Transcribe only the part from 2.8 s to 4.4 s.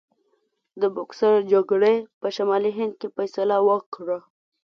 کې فیصله وکړه.